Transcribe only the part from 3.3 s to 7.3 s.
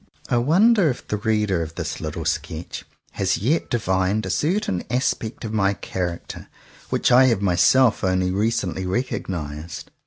yet divined a certain aspect of my character which I